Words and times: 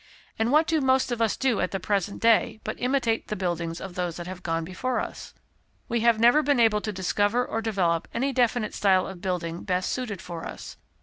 And 0.39 0.51
what 0.51 0.65
do 0.65 0.81
most 0.81 1.11
of 1.11 1.21
us 1.21 1.37
do 1.37 1.59
at 1.61 1.69
the 1.69 1.79
present 1.79 2.23
day 2.23 2.59
but 2.63 2.81
imitate 2.81 3.27
the 3.27 3.35
buildings 3.35 3.79
of 3.79 3.93
those 3.93 4.15
that 4.17 4.25
have 4.25 4.41
gone 4.41 4.65
before 4.65 4.99
us? 4.99 5.35
We 5.87 5.99
have 5.99 6.19
not 6.19 6.29
even 6.29 6.43
been 6.43 6.59
able 6.59 6.81
to 6.81 6.91
discover 6.91 7.45
or 7.45 7.61
develope 7.61 8.07
any 8.11 8.33
definite 8.33 8.73
style 8.73 9.05
of 9.05 9.21
building 9.21 9.63
best 9.63 9.91
suited 9.91 10.19
for 10.19 10.47
us. 10.47 10.77